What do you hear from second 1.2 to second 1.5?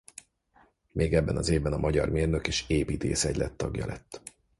az